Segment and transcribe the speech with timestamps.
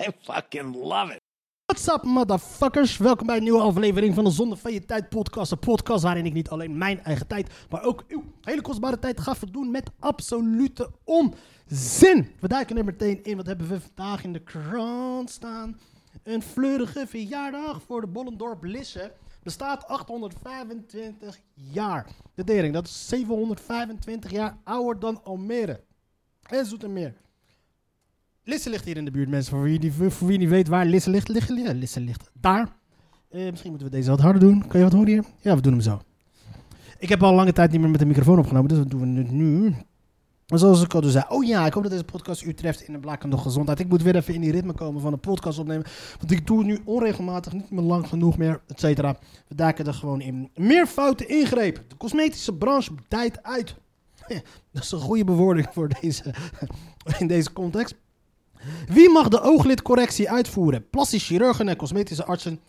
[0.00, 1.20] I fucking love it.
[1.64, 2.96] What's up, motherfuckers?
[2.96, 5.52] Welkom bij een nieuwe aflevering van de Zonde van Je Tijd podcast.
[5.52, 9.20] Een podcast waarin ik niet alleen mijn eigen tijd, maar ook uw hele kostbare tijd
[9.20, 12.30] ga verdoen met absolute onzin.
[12.40, 13.36] We duiken er meteen in.
[13.36, 15.80] Wat hebben we vandaag in de krant staan?
[16.22, 19.12] Een fleurige verjaardag voor de Bollendorp Lisse.
[19.42, 22.06] Bestaat 825 jaar.
[22.34, 25.84] De dering, dat is 725 jaar ouder dan Almere.
[26.42, 27.14] En Zoetermeer.
[28.48, 29.52] Lisse ligt hier in de buurt, mensen.
[29.52, 32.68] Voor wie, die, voor wie niet weet waar Lisse ligt, ligt, ligt Lisse ligt daar.
[33.30, 34.66] Eh, misschien moeten we deze wat harder doen.
[34.66, 35.24] Kan je wat horen hier?
[35.40, 36.00] Ja, we doen hem zo.
[36.98, 39.32] Ik heb al lange tijd niet meer met de microfoon opgenomen, dus dat doen we
[39.32, 39.74] nu.
[40.46, 42.80] Maar zoals ik al dus zei, oh ja, ik hoop dat deze podcast u treft
[42.80, 43.80] in de blakende gezondheid.
[43.80, 45.86] Ik moet weer even in die ritme komen van een podcast opnemen.
[46.18, 49.18] Want ik doe het nu onregelmatig, niet meer lang genoeg meer, et cetera.
[49.48, 50.50] We duiken er gewoon in.
[50.54, 51.84] Meer fouten ingrepen.
[51.88, 53.74] De cosmetische branche dijt uit.
[54.72, 56.34] dat is een goede bewoording voor deze,
[57.18, 57.94] in deze context.
[58.86, 60.88] Wie mag de ooglidcorrectie uitvoeren?
[60.90, 62.60] Plastisch chirurgen en cosmetische artsen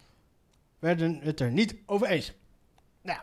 [0.80, 2.34] werden het er niet over eens.
[3.02, 3.20] Nou,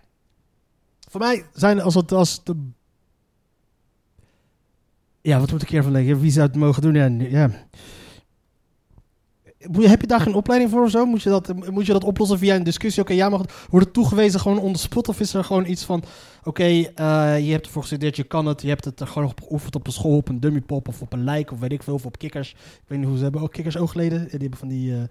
[1.09, 2.71] voor mij zijn als het als de.
[5.21, 6.21] Ja, wat moet ik hiervan denken?
[6.21, 6.95] Wie zou het mogen doen?
[6.95, 7.51] Ja, ja.
[9.59, 11.07] Heb je daar geen opleiding voor of zo?
[11.07, 13.03] Moet je dat, moet je dat oplossen via een discussie?
[13.03, 15.09] Oké, jij mag het toegewezen gewoon on the spot?
[15.09, 16.03] Of is er gewoon iets van...
[16.45, 16.85] Oké, eh,
[17.47, 18.63] je hebt ervoor gestudeerd, je kan het.
[18.63, 21.13] Je hebt het er gewoon op geoefend op een school, op een dummypop of op
[21.13, 21.95] een lijk of weet ik veel.
[21.95, 22.51] Of op kikkers.
[22.51, 23.41] Ik weet niet hoe ze hebben.
[23.41, 24.21] Ook kikkers oogleden.
[24.21, 25.03] Ja, Die hebben van die, eh,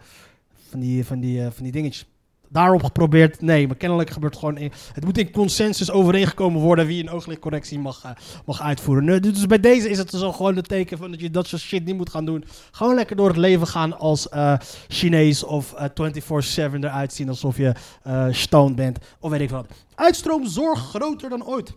[0.70, 2.06] van die, van die, eh, van die dingetjes.
[2.50, 3.42] Daarop geprobeerd.
[3.42, 4.58] Nee, maar kennelijk gebeurt het gewoon...
[4.58, 8.12] In, het moet in consensus overeengekomen worden wie een ooglidcorrectie mag, eh,
[8.46, 9.22] mag uitvoeren.
[9.22, 11.86] Dus bij deze is het dus gewoon het teken van dat je dat soort shit
[11.86, 12.44] niet moet gaan doen.
[12.72, 14.54] Gewoon lekker door het leven gaan als eh,
[14.88, 18.98] Chinees of eh, 24-7 eruit zien alsof je eh stoned bent.
[19.20, 19.68] Of weet ik wat.
[19.96, 21.74] Uitstroomzorg groter dan ooit.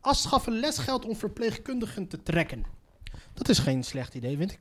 [0.00, 2.81] Afschaffen lesgeld om verpleegkundigen te trekken.
[3.34, 4.58] Dat is geen slecht idee, vind ik.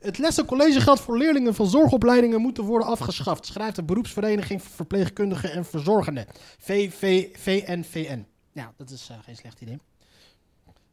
[0.00, 5.52] Het lessen collegegeld voor leerlingen van zorgopleidingen moeten worden afgeschaft, schrijft de beroepsvereniging voor verpleegkundigen
[5.52, 6.26] en verzorgenden.
[6.58, 8.26] VV, VNVN.
[8.52, 9.78] Ja, dat is eh, geen slecht idee.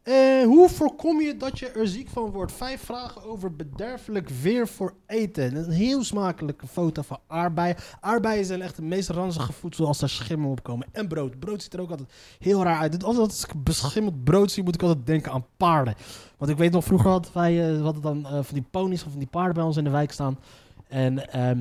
[0.03, 2.51] Eh, hoe voorkom je dat je er ziek van wordt?
[2.51, 5.55] Vijf vragen over bederfelijk weer voor eten.
[5.55, 7.75] Een heel smakelijke foto van aardbeien.
[7.99, 10.87] Aardbeien zijn echt het meest ranzige voedsel als er schimmel op komen.
[10.91, 11.39] En brood.
[11.39, 12.09] Brood ziet er ook altijd
[12.39, 13.03] heel raar uit.
[13.03, 15.95] Als ik beschimmeld brood zie, moet ik altijd denken aan paarden.
[16.37, 19.09] Want ik weet nog, vroeger hadden wij we hadden dan eh, van die ponies of
[19.09, 20.39] van die paarden bij ons in de wijk staan.
[20.87, 21.51] En eh,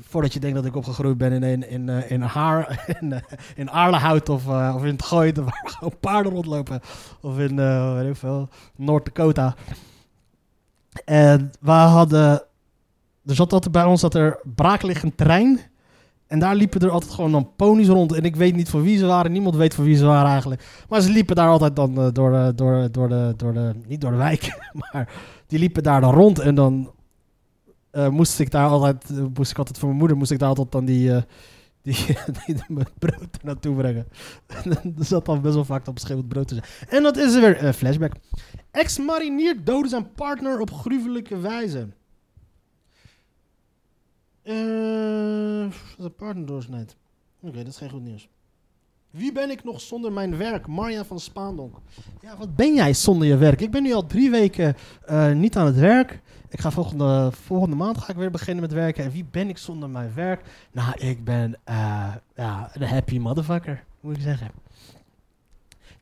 [0.00, 3.20] voordat je denkt dat ik opgegroeid ben in, in, in, eh, in, haar, in, eh,
[3.54, 6.80] in Aarlehout of, eh, of in het Gooit, waar gewoon paarden rondlopen.
[7.20, 9.54] Of in, veel, Noord-Dakota.
[11.04, 12.42] En we hadden...
[13.24, 15.60] Er zat altijd bij ons dat er braakliggend terrein...
[16.26, 18.12] En daar liepen er altijd gewoon dan ponies rond.
[18.12, 19.32] En ik weet niet van wie ze waren.
[19.32, 20.84] Niemand weet van wie ze waren eigenlijk.
[20.88, 22.12] Maar ze liepen daar altijd dan door,
[22.54, 23.72] door, door, de, door de...
[23.86, 24.58] Niet door de wijk,
[24.92, 25.08] maar
[25.46, 26.38] die liepen daar dan rond.
[26.38, 26.90] En dan
[27.96, 29.10] eh, moest ik daar altijd...
[29.10, 30.16] eh, moest ik altijd voor mijn moeder...
[30.16, 31.12] Moest ik daar altijd dan die...
[31.14, 31.22] eh,
[31.82, 31.96] die,
[32.68, 34.06] mijn brood naartoe brengen.
[34.64, 36.66] En er zat dan best wel vaak op beschreven brood te zijn.
[36.88, 37.56] En dat is er weer.
[37.56, 38.12] eh, flashback.
[38.70, 41.88] Ex-marinier doodde zijn partner op gruwelijke wijze.
[45.98, 46.96] Zijn partner doorsnijdt.
[47.40, 48.28] Oké, dat is geen goed nieuws.
[49.10, 50.66] Wie ben ik nog zonder mijn werk?
[50.66, 51.76] Marja van Spaandonk.
[52.20, 53.60] Ja, wat ben jij zonder je werk?
[53.60, 54.76] Ik ben nu al drie weken
[55.34, 56.20] niet aan het werk.
[56.56, 59.04] Ik ga volgende, volgende maand ga ik weer beginnen met werken.
[59.04, 60.40] En wie ben ik zonder mijn werk?
[60.72, 64.50] Nou, ik ben eh, ja, een happy motherfucker, moet ik zeggen.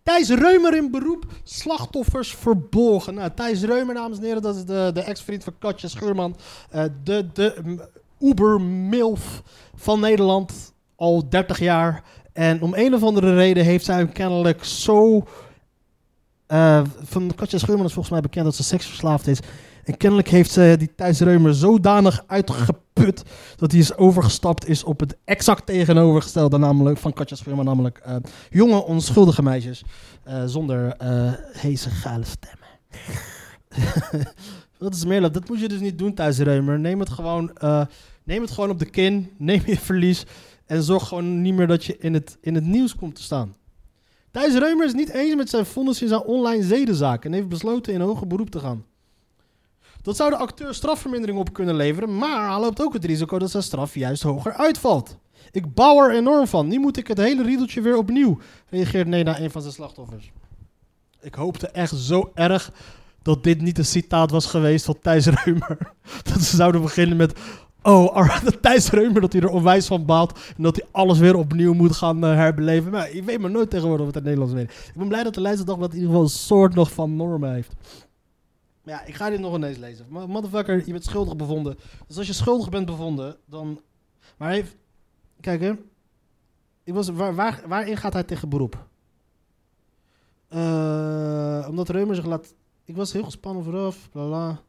[0.03, 3.15] Thijs Reumer in beroep, slachtoffers verborgen.
[3.15, 6.37] Nou, Thijs Reumer, dames en heren, dat is de, de ex-vriend van Katja Schuurman.
[6.71, 7.77] Eh, de de
[8.21, 9.43] Uber-milf
[9.75, 12.03] van Nederland, al 30 jaar.
[12.33, 15.25] En om een of andere reden heeft zij hem kennelijk zo...
[16.47, 19.39] eh, van Katja Schuurman is volgens mij bekend dat ze seksverslaafd is.
[19.85, 23.23] En kennelijk heeft ze die Thijs Reumer zodanig uitgeput...
[23.57, 27.65] dat hij is overgestapt is op het exact tegenovergestelde namelijk, van Katja Schuurman.
[27.65, 28.17] Namelijk eh,
[28.51, 29.85] jonge, onschuldige meisjes
[30.23, 32.69] eh, zonder eh heese, geile stemmen.
[34.79, 35.49] dat is meer dat.
[35.49, 36.81] Moet je dus niet doen, Thijs Reumer.
[36.81, 37.51] Neem het gewoon,
[38.25, 39.31] neem het gewoon op de kin.
[39.39, 40.25] Neem je verlies.
[40.67, 43.55] En zorg gewoon niet meer dat je in het, in het nieuws komt te staan.
[44.31, 47.93] Thijs Reumer is niet eens met zijn vonnis in zijn online zedenzaak en heeft besloten
[47.93, 48.85] in hoger beroep te gaan.
[50.05, 53.51] Dat zou de acteur strafvermindering op kunnen leveren, maar hij loopt ook het risico dat
[53.51, 55.17] zijn straf juist hoger uitvalt.
[55.51, 56.69] Ik bouw er enorm van.
[56.69, 60.33] Nu moet ik het hele riedeltje weer opnieuw, reageert Nena, een van zijn slachtoffers.
[61.21, 62.73] Ik hoopte echt zo erg
[63.23, 65.79] dat dit niet een citaat was geweest van Thijs Reumer.
[66.33, 67.39] Dat ze zouden beginnen met...
[67.83, 70.39] Oh, Thijs Reumer, dat hij er onwijs van baalt.
[70.57, 72.91] En dat hij alles weer opnieuw moet gaan eh, herbeleven.
[72.91, 74.71] Maar je weet maar nooit tegenwoordig wat het Nederlands weet.
[74.71, 77.73] Ik ben blij dat de Leidse in ieder geval een soort nog van normen heeft.
[78.85, 80.07] Maar ja, ik ga dit nog ineens lezen.
[80.09, 81.77] Motherfucker, je bent schuldig bevonden.
[82.07, 83.81] Dus als je schuldig bent bevonden, dan...
[84.37, 84.77] Maar heeft...
[85.41, 85.73] Kijk hè.
[86.85, 88.87] Ik was, waar, waar, waarin gaat hij tegen beroep?
[90.49, 92.55] Eh, omdat Reumer zich laat...
[92.85, 94.63] Ik was heel gespannen vooraf, bla bla.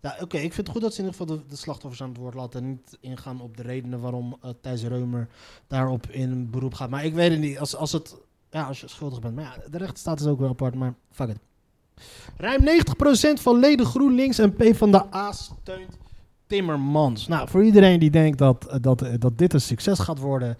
[0.00, 2.08] Ja, oké, ik vind het goed dat ze in ieder geval de, de slachtoffers aan
[2.08, 2.60] het woord laten.
[2.60, 5.28] En niet ingaan op de redenen waarom eh Thijs Reumer
[5.66, 6.90] daarop in beroep gaat.
[6.90, 7.58] Maar ik weet het niet.
[7.58, 8.16] Als, als, het,
[8.50, 9.34] ja, als je schuldig bent.
[9.34, 11.38] Maar ja, de rechtsstaat is ook wel apart, maar fuck it.
[12.36, 15.98] Ruim 90% van leden GroenLinks en PvdA steunt
[16.46, 17.28] Timmermans.
[17.28, 20.56] Nou, voor iedereen die denkt dat, eh, dat, eh, dat dit een succes gaat worden,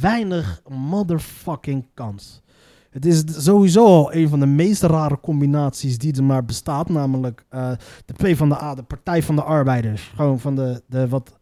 [0.00, 2.42] weinig motherfucking kans.
[2.90, 6.88] Het is sowieso al een van de meest rare combinaties die er maar bestaat.
[6.88, 7.70] Namelijk eh,
[8.04, 10.12] de PvdA, de Partij van de Arbeiders.
[10.14, 11.38] Gewoon van de, de, wat,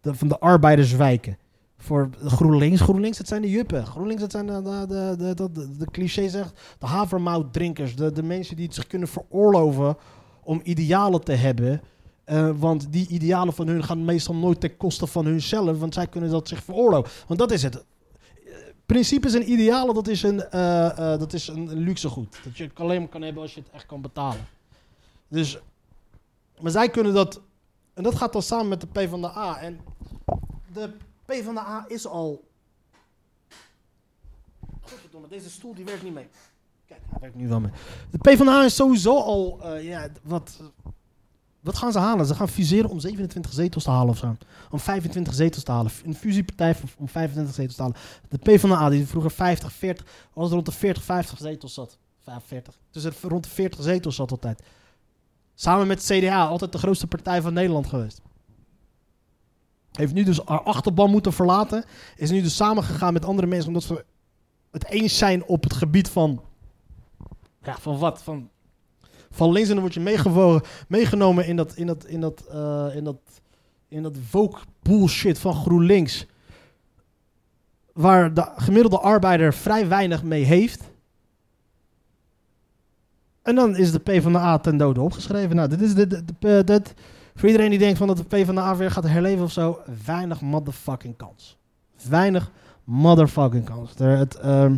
[0.00, 1.38] de, van de arbeiderswijken.
[1.84, 2.80] Voor GroenLinks.
[2.80, 3.86] GroenLinks, het zijn de juppen.
[3.86, 7.96] GroenLinks, het zijn de, de, de, de, de, de, de cliché zegt, de havermoutdrinkers.
[7.96, 9.96] De, de mensen die het zich kunnen veroorloven
[10.42, 11.82] om idealen te hebben.
[12.24, 15.78] Eh, want die idealen van hun gaan meestal nooit ten koste van hunzelf.
[15.78, 17.10] Want zij kunnen dat zich veroorloven.
[17.26, 17.84] Want dat is het.
[18.86, 22.40] Principes en idealen, dat is een, eh, dat is een luxe goed.
[22.44, 24.46] Dat je het alleen maar kan hebben als je het echt kan betalen.
[25.28, 25.58] Dus,
[26.60, 27.40] maar zij kunnen dat...
[27.94, 29.58] En dat gaat dan samen met de PvdA.
[29.60, 29.80] En
[30.72, 30.90] de
[31.24, 32.48] PvdA is al...
[34.80, 36.28] Godverdomme, deze stoel die werkt niet mee.
[36.86, 37.70] Kijk, hij werkt nu wel mee.
[38.10, 39.60] De PvdA is sowieso al...
[39.62, 40.60] eh, ja, wat,
[41.60, 42.26] wat gaan ze halen?
[42.26, 44.36] Ze gaan fuseren om 27 zetels te halen of zo.
[44.70, 45.92] Om 25 zetels te halen.
[46.04, 47.96] Een fusiepartij om 25 zetels te halen.
[48.28, 51.98] De PvdA, die vroeger 50, 40, was rond de 40, 50 zetels zat.
[52.18, 52.78] 45.
[52.90, 54.62] Dus er rond de 40 zetels zat altijd.
[55.54, 58.20] Samen met CDA, altijd de grootste partij van Nederland geweest.
[59.96, 61.84] Heeft nu dus haar achterban moeten verlaten.
[62.16, 64.04] Is nu dus samengegaan met andere mensen omdat ze
[64.70, 66.42] het eens zijn op het gebied van.
[67.62, 68.22] Ja, van wat?
[68.22, 68.50] Van,
[69.30, 72.86] van links en dan word je meegewogen, meegenomen in dat, in dat, in dat, eh,
[72.94, 73.20] in dat,
[73.88, 76.26] in dat woke bullshit van GroenLinks.
[77.92, 80.82] Waar de gemiddelde arbeider vrij weinig mee heeft.
[83.42, 85.56] En dan is de PvdA ten dode opgeschreven.
[85.56, 86.94] Nou, dit is de, de, de- dit,
[87.34, 89.80] voor iedereen die denkt van dat de PvdA weer gaat herleven of zo.
[90.04, 91.58] Weinig motherfucking kans.
[92.08, 92.50] Weinig
[92.84, 93.94] motherfucking kans.
[93.94, 94.76] Er, het, ehm,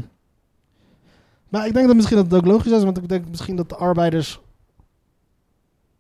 [1.49, 2.83] maar ik denk dat misschien dat het ook logisch is.
[2.83, 4.41] Want ik denk misschien dat de arbeiders...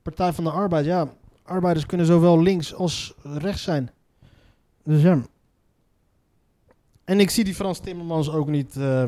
[0.03, 1.09] Partij van de Arbeid, ja.
[1.43, 3.91] Arbeiders kunnen zowel links als rechts zijn.
[4.85, 5.23] Dus ja.
[7.05, 9.05] En ik zie die Frans Timmermans ook niet eh,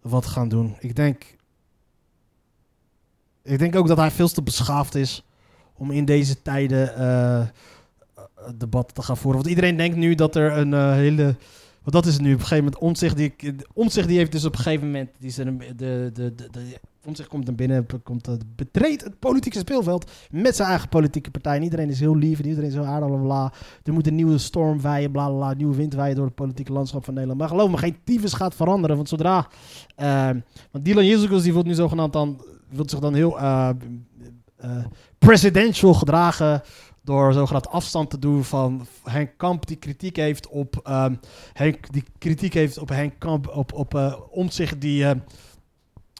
[0.00, 0.76] wat gaan doen.
[0.80, 1.36] Ik denk...
[3.42, 5.27] Ik denk ook dat hij veel te beschaafd is
[5.78, 7.46] om in deze tijden eh
[8.58, 9.40] debatten te gaan voeren.
[9.40, 11.22] Want iedereen denkt nu dat er een eh, hele...
[11.82, 12.82] Want dat is het nu op een gegeven moment.
[12.82, 13.34] Omtzigt die,
[13.72, 15.10] Omtzigt die heeft dus op een gegeven moment...
[15.18, 20.10] Die een- de, de, de, de, Omtzigt komt naar binnen, komt, betreedt het politieke speelveld
[20.30, 21.56] met zijn eigen politieke partij.
[21.56, 23.52] En iedereen is heel lief en iedereen is heel aardig, bla.
[23.82, 25.54] Er moet een nieuwe storm waaien, bla, bla, bla.
[25.54, 27.40] Nieuwe wind waaien door het politieke landschap van Nederland.
[27.40, 28.96] Maar geloof me, geen tyfus gaat veranderen.
[28.96, 29.48] Want zodra...
[29.96, 30.30] eh,
[30.70, 32.44] want Dylan Jezus die wordt nu zogenaamd dan...
[32.68, 33.38] Wil zich dan heel
[35.18, 36.62] presidential gedragen
[37.08, 41.14] door zogenaamd afstand te doen van Henk Kamp die kritiek heeft op ehm,
[41.52, 45.10] Henk die kritiek heeft op Henk Kamp op op eh omzicht die eh,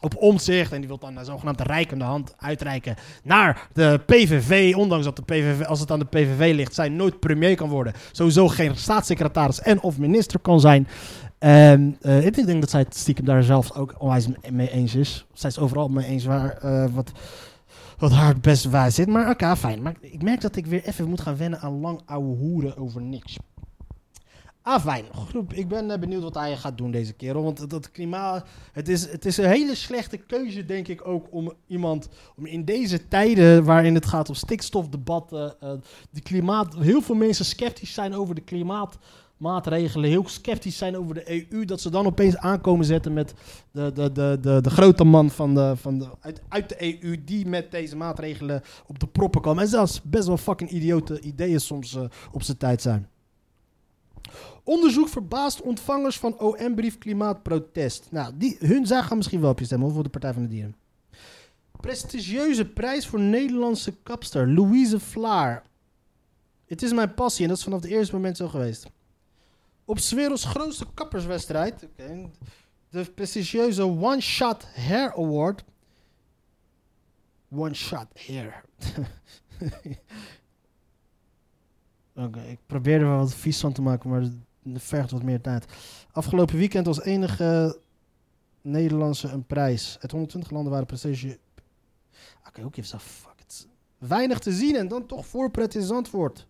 [0.01, 5.05] op omzicht en die wil dan een zogenaamd rijkende hand uitreiken naar de PVV, ondanks
[5.05, 8.47] dat de PVV als het aan de PVV ligt, zij nooit premier kan worden, sowieso
[8.47, 10.87] geen staatssecretaris en of minister kan zijn.
[11.39, 15.25] En eh, ik denk dat zij het stiekem daar zelf ook onwijs mee eens is.
[15.33, 17.11] Zij is overal mee eens waar eh, wat
[17.99, 19.07] wat het best waar zit.
[19.07, 19.81] Maar oké, fijn.
[19.81, 23.01] Maar ik merk dat ik weer even moet gaan wennen aan lang ouwe hoeren over
[23.01, 23.37] niks.
[24.61, 25.05] Ah, fijn.
[25.13, 27.43] Groep, ik ben eh, benieuwd wat hij gaat doen deze kerel.
[27.43, 28.45] Want dat- klimaat...
[28.71, 32.09] Het is, het is een hele slechte keuze, denk ik ook, om iemand...
[32.35, 35.55] Om in deze tijden waarin het gaat om stikstofdebatten...
[36.11, 36.75] de klimaat...
[36.75, 38.41] Heel veel mensen sceptisch zijn over de
[39.39, 40.09] klimaatmaatregelen.
[40.09, 41.65] Heel sceptisch zijn over de EU.
[41.65, 43.33] Dat ze dan opeens aankomen zetten met
[43.71, 47.23] de, de, de, de, de grote man van de, van de, uit, uit de EU
[47.23, 49.63] die met deze maatregelen op de proppen komen.
[49.63, 53.09] En zelfs best wel fucking idiote ideeën soms eh, op zijn tijd zijn.
[54.63, 58.07] Onderzoek verbaast ontvangers van OM-brief klimaatprotest.
[58.11, 60.47] Nou, die, hun zij gaan misschien wel op je stemmen, voor de Partij van de
[60.47, 60.75] Dieren.
[61.79, 64.53] Prestigieuze prijs voor Nederlandse kapster.
[64.53, 65.63] Louise Vlaar.
[66.65, 68.87] Het is mijn passie en dat is vanaf het eerste moment zo geweest.
[69.89, 71.87] Op 's werelds grootste kapperswedstrijd.
[72.89, 75.63] de prestigieuze One Shot Hair Award.
[77.51, 78.63] One Shot Hair.
[82.25, 84.33] Oké, ik probeer er wel wat vies van te maken, maar het
[84.83, 85.65] vergt wat meer tijd.
[86.11, 87.79] Afgelopen weekend als enige
[88.61, 89.97] Nederlandse een prijs.
[90.01, 91.39] Uit 120 landen waren prestatie.
[92.47, 93.37] Oké, ook even zo, fuck.
[93.97, 96.47] Weinig te zien en dan toch voorpret in Zandvoort.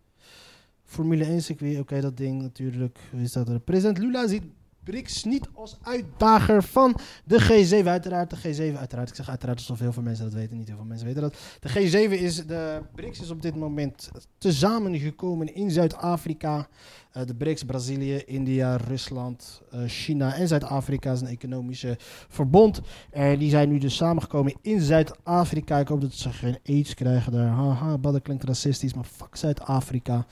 [0.90, 3.00] Formule 1 circuit, oké, dat ding natuurlijk.
[3.12, 3.60] Wie staat er?
[3.60, 4.44] President Lula ziet
[4.84, 7.88] BRICS niet als uitdager van de G7.
[7.88, 9.10] Uiteraard, de G7, uiteraard.
[9.10, 10.58] Ik zeg uiteraard alsof heel veel mensen dat weten.
[10.58, 11.36] Niet heel veel mensen weten dat.
[11.60, 16.68] De G7 is, de BRICS is op dit moment tezamen gekomen in Zuid-Afrika.
[17.12, 21.96] Eh, de BRICS, Brazilië, India, Rusland, eh, China en Zuid-Afrika is een economische
[22.28, 22.82] verbond.
[23.12, 25.80] En die zijn nu dus samengekomen in Zuid-Afrika.
[25.80, 27.48] Ik hoop dat ze geen aids krijgen daar.
[27.48, 30.26] Haha, badden klinkt racistisch, maar fuck Zuid-Afrika.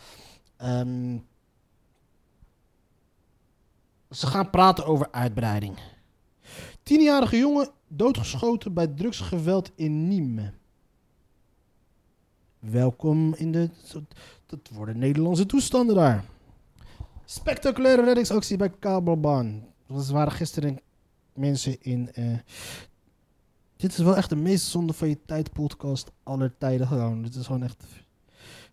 [0.57, 1.17] Ehm,
[4.09, 5.77] ze gaan praten over uitbreiding.
[6.83, 10.53] Tienjarige jongen doodgeschoten bij drugsgeweld in Nîmes.
[12.59, 13.69] Welkom in de...
[14.45, 16.25] Dat worden Nederlandse toestanden daar.
[17.25, 19.65] Spectaculaire reddingsactie bij Kabelbaan.
[19.87, 20.79] Er waren gisteren
[21.33, 22.13] mensen in...
[22.13, 22.37] eh,
[23.75, 27.21] dit is wel echt de meest zonde van je tijd podcast aller tijden gewoon.
[27.21, 27.83] Dit is gewoon echt...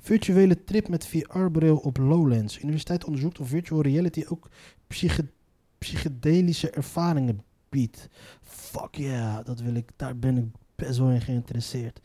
[0.05, 2.63] Virtuele trip met VR-bril op Lowlands.
[2.63, 4.49] Universiteit onderzoekt of virtual reality ook
[4.87, 5.31] psyche-
[5.79, 8.09] psychedelische ervaringen biedt.
[8.43, 10.45] Fuck yeah, dat wil ik, daar ben ik
[10.75, 12.01] best wel in geïnteresseerd.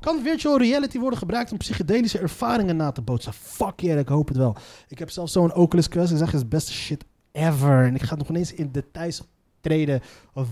[0.00, 3.32] Kan virtual reality worden gebruikt om psychedelische ervaringen na te bootsen?
[3.32, 4.56] Fuck yeah, ik hoop het wel.
[4.88, 7.84] Ik heb zelfs zo'n Oculus Quest gezegd, het is beste shit ever.
[7.84, 9.22] En ik ga nog ineens in details
[9.66, 10.02] treden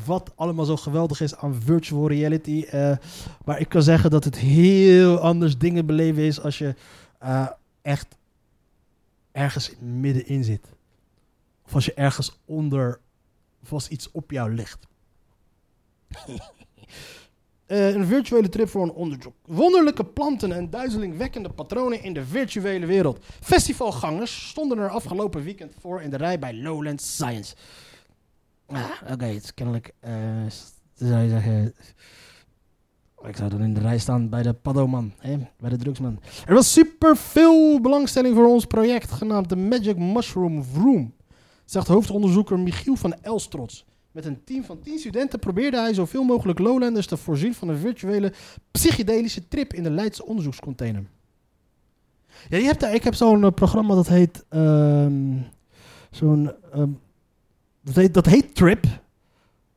[0.05, 2.65] wat allemaal zo geweldig is aan virtual reality.
[2.71, 2.97] eh,
[3.45, 6.75] maar ik kan zeggen dat het heel anders dingen beleven is als je
[7.19, 7.49] eh,
[7.83, 8.17] echt
[9.33, 10.67] ergens middenin zit.
[11.67, 13.01] Of als je ergens onder,
[13.63, 14.87] of als iets op jou ligt.
[17.67, 19.35] Eh, een virtuele trip voor een onderzoek.
[19.47, 23.25] Wonderlijke planten en duizelingwekkende patronen in de virtuele wereld.
[23.41, 27.55] Festivalgangers stonden er afgelopen weekend voor in de rij bij Lowland Science.
[28.67, 29.93] Ah, Oké, het is kennelijk.
[30.01, 30.13] eh,
[30.95, 31.75] zou je zeggen.
[33.27, 35.13] Ik zou dan in de rij staan bij de paddoman,
[35.59, 36.21] bij de drugsman.
[36.47, 41.15] Er was super veel belangstelling voor ons project genaamd de Magic Mushroom Room,
[41.65, 43.85] zegt hoofdonderzoeker Michiel van Elstrots.
[44.11, 47.77] Met een team van 10 studenten probeerde hij zoveel mogelijk Lowlanders te voorzien van een
[47.79, 48.33] virtuele
[48.71, 51.05] psychedelische trip in de Leidse onderzoekscontainer.
[52.49, 54.45] Ja, je hebt daar, ik heb zo'n eh, programma dat heet.
[54.49, 55.37] ehm,
[56.11, 56.51] zo'n.
[56.73, 56.91] ehm,
[57.85, 58.87] dat, heet, dat heet Trip.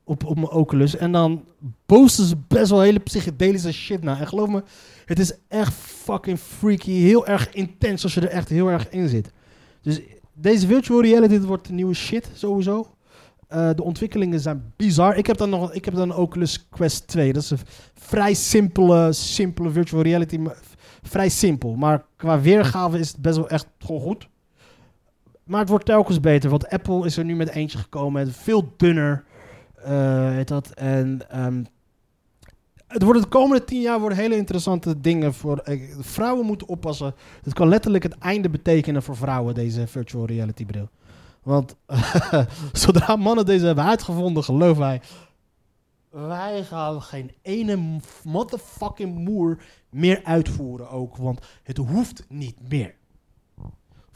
[0.04, 0.96] Op, op mijn Oculus.
[0.96, 1.44] En dan
[1.86, 4.20] posten ze best wel hele psychedelische shit na.
[4.20, 4.64] En geloof me,
[5.06, 6.92] het is echt fucking freaky.
[6.92, 9.32] Heel erg intens als je er echt heel erg in zit.
[9.82, 10.02] Dus
[10.34, 12.88] deze virtual reality wordt de nieuwe shit sowieso.
[13.48, 15.18] Eh, de ontwikkelingen zijn bizar.
[15.18, 17.34] Ik heb dan nog ik heb dan Oculus Quest 2.
[17.34, 17.60] Dat is een
[17.94, 20.40] vrij simpele, simpele virtual reality.
[21.02, 21.76] Vrij simpel.
[21.76, 24.28] Maar qua weergave is het best wel echt gewoon goed.
[25.48, 26.50] Maar het wordt telkens beter.
[26.50, 28.22] Want Apple is er nu met eentje gekomen.
[28.22, 29.24] En veel dunner.
[29.76, 30.70] eh, heet dat.
[30.70, 31.64] En ehm,
[32.88, 37.16] het wordt de komende tien jaar worden hele interessante dingen voor eh, vrouwen moeten oppassen.
[37.44, 40.90] Het kan letterlijk het einde betekenen voor vrouwen deze virtual reality bril.
[41.44, 41.76] Want
[42.74, 45.02] zodra mannen deze hebben uitgevonden, geloof wij,
[46.10, 49.58] wij gaan geen ene motherfucking moer
[49.90, 52.96] meer uitvoeren ook, want het hoeft niet meer.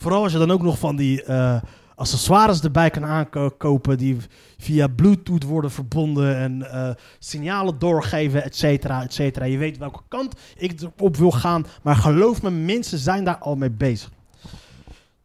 [0.02, 1.62] Vooral als je dan ook nog van die eh,
[1.96, 4.18] accessoires erbij kan aankopen die
[4.58, 6.90] via Bluetooth worden verbonden en eh,
[7.20, 9.46] signalen doorgeven, et cetera, et cetera.
[9.46, 13.56] Je weet welke kant ik op wil gaan, maar geloof me, mensen zijn daar al
[13.56, 14.12] mee bezig.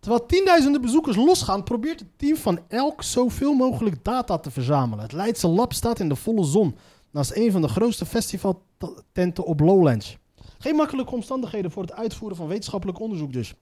[0.01, 5.05] Terwijl tienduizenden bezoekers losgaan, probeert het team van elk zoveel mogelijk data te verzamelen.
[5.05, 6.77] Het Leidse lab staat in de volle zon,
[7.11, 10.17] naast een van de grootste festivaltenten op Lowlands.
[10.59, 13.55] Geen makkelijke omstandigheden voor het uitvoeren van wetenschappelijk onderzoek dus.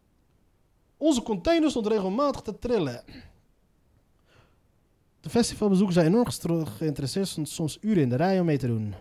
[0.96, 3.02] Onze container stond regelmatig te trillen.
[5.20, 8.94] De festivalbezoekers zijn enorm geïnteresseerd, stond soms uren in de rij om mee te doen.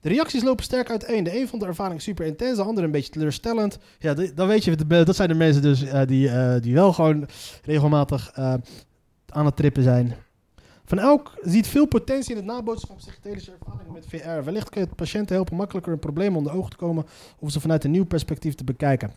[0.00, 1.24] De reacties lopen sterk uiteen.
[1.24, 3.78] De een vond de ervaring super intens, de ander een beetje teleurstellend.
[3.98, 7.28] Ja, dan weet je, dat zijn de mensen dus eh, die, eh, die wel gewoon
[7.64, 8.54] regelmatig eh,
[9.26, 10.14] aan het trippen zijn.
[10.84, 14.44] Van elk ziet veel potentie in het nabootsen van psychedelische ervaringen met VR.
[14.44, 17.06] Wellicht kan het patiënten helpen makkelijker een probleem onder ogen te komen
[17.38, 19.12] of ze vanuit een nieuw perspectief te bekijken.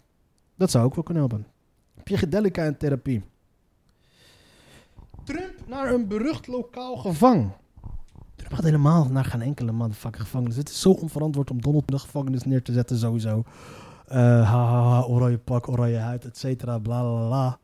[0.55, 1.52] Dat zou ook wel kunnen helpen.
[2.03, 3.23] Psychedelica en therapie.
[5.23, 7.51] Trump naar een berucht lokaal gevang.
[8.35, 10.55] Trump praat helemaal naar geen enkele motherfucking gevangenis.
[10.55, 13.43] Het is zo onverantwoord om Donald in de gevangenis neer te zetten, sowieso.
[14.07, 17.59] Eh ha, oranje pak, oranje huid, et cetera, bla, bla, bla.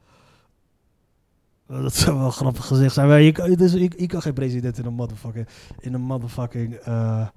[1.81, 3.23] Dat zou wel grappig gezegd zijn.
[3.23, 5.47] Je, ik, ik kan geen president in een motherfucking...
[5.79, 6.73] In een motherfucking...
[6.73, 7.27] eh,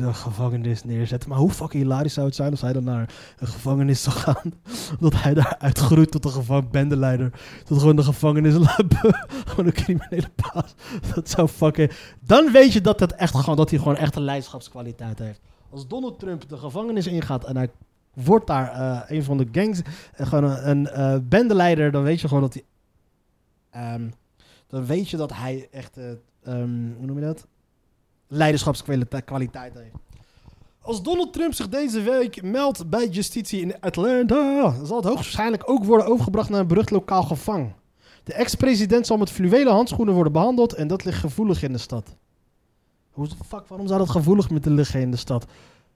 [0.00, 1.28] in gevangenis neerzetten.
[1.28, 4.52] Maar hoe fucking hilarisch zou het zijn als hij dan naar een gevangenis zou gaan.
[5.00, 7.32] Dat hij daar uitgroeit tot een gevangen bendeleider.
[7.64, 8.54] Tot gewoon de gevangenis
[9.46, 10.74] Gewoon een criminele baas.
[11.14, 11.92] Dat zou fucking...
[12.20, 15.40] Dan weet je dat, dat, echt gewoon, dat hij gewoon echt een leiderschapskwaliteit heeft.
[15.70, 17.70] Als Donald Trump de gevangenis ingaat en hij
[18.14, 19.82] wordt daar eh, een van de gangs...
[20.14, 22.64] eh, gewoon een, eh, bendeleider, dan weet je gewoon dat hij...
[23.70, 24.08] ehm,
[24.66, 25.96] dan weet je dat hij echt...
[25.96, 26.10] eh,
[26.42, 27.46] ehm, hoe noem je dat?
[28.26, 29.72] Leiderschapskwaliteit.
[30.80, 35.84] Als Donald Trump zich deze week meldt bij justitie in Atlanta, zal het hoogstwaarschijnlijk ook
[35.84, 37.72] worden overgebracht naar een berucht lokaal gevang.
[38.24, 42.16] De ex-president zal met fluwelen handschoenen worden behandeld en dat ligt gevoelig in de stad.
[43.10, 45.46] Hoe de fuck, waarom zou dat gevoelig moeten liggen in de stad?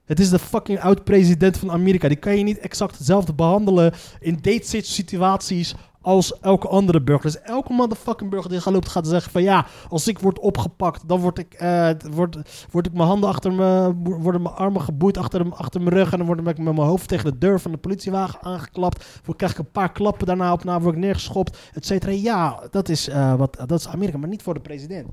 [0.05, 2.07] Het is de fucking oud-president van Amerika.
[2.07, 5.75] Die kan je niet exact hetzelfde behandelen in date situaties
[6.09, 7.31] als elke andere burger.
[7.31, 11.07] Dus elke motherfucking burger die gaat loopt gaat zeggen van ja, als ik word opgepakt,
[11.07, 15.53] dan word ik, eh, word, ik mijn handen achter me, worden mijn armen geboeid achter,
[15.53, 17.77] achter mijn rug en dan word ik met mijn hoofd tegen de deur van de
[17.77, 19.05] politiewagen aangeklapt.
[19.25, 22.11] Dan krijg ik een paar klappen daarna op, na word ik neergeschopt, et cetera.
[22.11, 25.07] Ja, dat is, eh, wat, dat is Amerika, maar niet voor de president.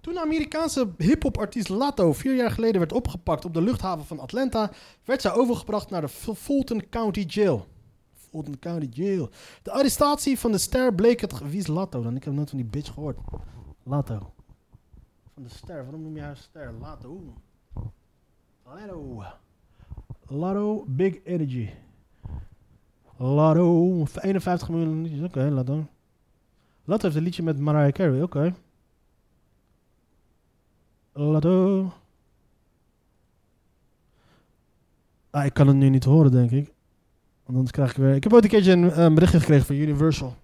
[0.00, 4.70] Toen Amerikaanse hip-hop-artiest Lato vier jaar geleden werd opgepakt op de luchthaven van Atlanta,
[5.04, 7.66] werd zij overgebracht naar de Fulton County Jail.
[9.62, 11.38] De arrestatie van de ster bleek het.
[11.38, 12.16] Wie is Lato dan?
[12.16, 13.18] Ik heb nooit van die bitch gehoord.
[13.82, 14.32] Lato.
[15.34, 15.82] Van de ster.
[15.82, 16.72] Waarom noem je haar ster?
[16.80, 17.34] Lato.
[18.64, 19.22] Lato.
[20.26, 21.70] Lato Big Energy.
[23.16, 24.06] Lato.
[24.20, 25.22] 51 miljoen liedjes.
[25.22, 25.86] Oké, Lato.
[26.84, 28.22] Lato heeft een liedje met Mariah Carey.
[28.22, 28.54] Oké.
[31.12, 31.92] Lato.
[35.30, 36.72] Ah, ik kan het nu niet horen, denk ik.
[37.52, 38.14] Want krijg ik weer...
[38.14, 40.36] Ik heb ooit een keertje een, berichtje gekregen van Universal.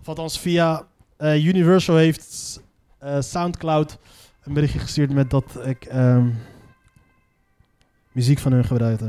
[0.00, 0.86] Of althans via...
[1.16, 2.60] eh, Universal heeft
[2.98, 3.98] eh, Soundcloud
[4.42, 6.30] een berichtje gestuurd met dat ik ehm,
[8.12, 9.04] muziek van hun gebruikte.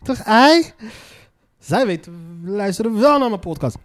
[0.00, 0.72] Ik dacht, ei?
[1.58, 3.76] Zij weten, luisteren wel naar mijn podcast.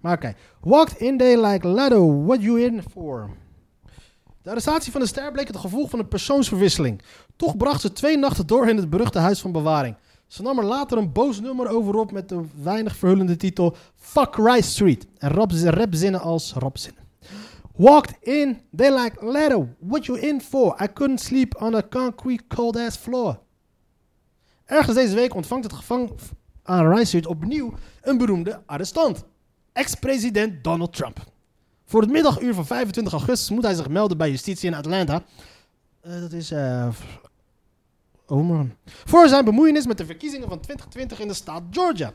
[0.00, 0.34] Maar oké.
[0.60, 3.30] Walked in day like Lado, what you in for?
[4.42, 7.02] De arrestatie van de ster bleek het gevolg van een persoonsverwisseling.
[7.36, 9.96] Toch bracht ze twee nachten door in het beruchte huis van bewaring.
[10.34, 14.36] Ze nam er later een boos nummer over op met de weinig verhullende titel Fuck
[14.36, 15.06] Rice Street.
[15.18, 17.02] En rap, rapzinnen als rapzinnen.
[17.76, 20.82] Walked in, they like, Leto, what you in for?
[20.82, 23.38] I couldn't sleep on a concrete cold ass floor.
[24.64, 26.10] Ergens deze week ontvangt het gevang
[26.62, 29.24] aan Rice Street opnieuw een beroemde arrestant.
[29.72, 31.24] Ex-president Donald Trump.
[31.84, 35.22] Voor het middaguur van 25 augustus moet hij zich melden bij justitie in Atlanta.
[36.00, 36.88] Eh, dat is eh,
[38.26, 38.72] Oh man.
[38.84, 42.12] Voor zijn bemoeienis met de verkiezingen van 2020 in de staat Georgia.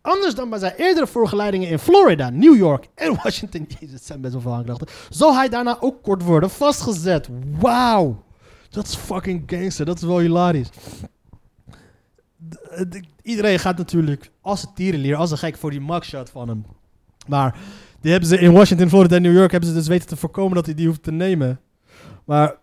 [0.00, 3.66] Anders dan bij zijn eerdere voorgeleidingen in Florida, New York en Washington.
[3.80, 4.86] Jezus, zijn best wel veel aanklachten.
[5.08, 7.28] Zal hij daarna ook kort worden vastgezet.
[7.58, 8.22] Wauw.
[8.70, 9.84] Dat is fucking gangster.
[9.86, 10.68] Dat is wel hilarisch.
[12.88, 16.64] D- Iedereen gaat natuurlijk als een tierenlier, als een gek voor die mugshot van hem.
[17.28, 17.58] Maar
[18.00, 20.54] die hebben ze in Washington, Florida en New York hebben ze dus weten te voorkomen
[20.54, 21.60] dat hij die hoeft te nemen.
[22.24, 22.56] Maar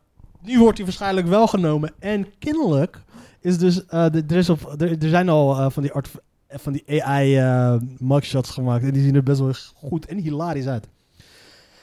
[0.45, 1.93] nu wordt hij waarschijnlijk wel genomen.
[1.99, 3.01] En kennelijk
[3.41, 6.09] is dus, eh, er, is er, zijn al eh, van die, art,
[6.49, 8.83] van die AI eh, mugshots gemaakt.
[8.83, 10.87] En die zien er best wel goed en hilarisch uit.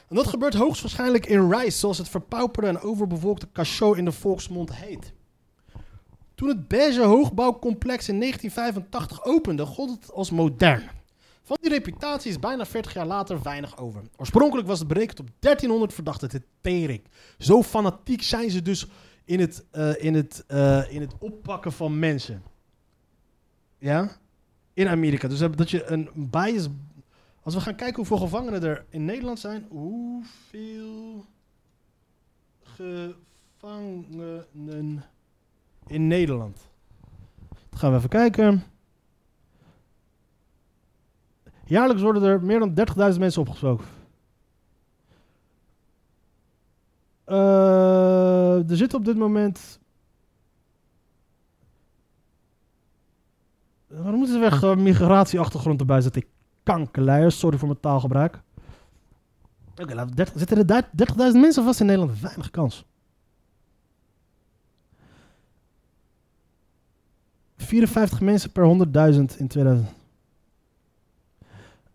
[0.08, 4.74] En dat gebeurt hoogstwaarschijnlijk in Rice, zoals het verpauperde en overbevolkte cachot in de volksmond
[4.74, 5.12] heet.
[6.34, 10.82] Toen het beige hoogbouwcomplex in 1985 opende, gold het als modern.
[11.52, 14.02] Van die reputatie is bijna 40 jaar later weinig over.
[14.16, 17.02] Oorspronkelijk was het berekend op 1300 verdachten te tering.
[17.38, 18.86] Zo fanatiek zijn ze dus
[19.24, 22.42] in het, eh, in het, eh, in het oppakken van mensen.
[23.78, 24.08] Ja?
[24.74, 25.28] In Amerika.
[25.28, 26.68] Dus dat je een bias...
[27.42, 29.66] Als we gaan kijken hoeveel gevangenen er in Nederland zijn.
[29.68, 31.24] Hoeveel
[32.62, 34.46] gevangenen
[35.86, 36.68] in Nederland?
[37.70, 38.71] Dan gaan we even kijken.
[41.72, 42.74] Jaarlijks worden er meer dan
[43.12, 43.86] 30.000 mensen opgesproken.
[47.24, 49.80] Eh, er zitten op dit moment.
[53.86, 56.24] Waarom moeten ze weg uh, migratieachtergrond erbij zetten?
[56.62, 58.40] Kankerleiers, sorry voor mijn taalgebruik.
[59.76, 60.90] Oké, laten we 30 zitten er daar
[61.32, 62.20] 30.000 mensen vast in Nederland?
[62.20, 62.84] Weinig kans.
[67.56, 70.00] 54 mensen per 100.000 in 2000.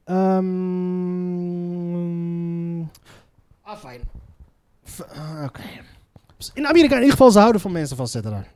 [0.07, 1.25] Ehm
[3.61, 4.01] ah, fijn.
[4.83, 5.61] V- ah, Oké.
[6.53, 8.53] In Amerika in ieder geval, ze houden van mensen vastzetten daar.